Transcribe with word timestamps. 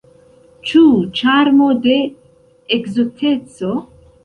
Ĉu 0.71 0.81
ĉarmo 1.19 1.69
de 1.85 1.99
ekzoteco? 2.79 3.79